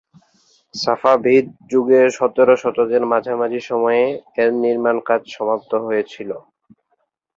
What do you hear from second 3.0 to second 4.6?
মাঝামাঝি সময়ে এর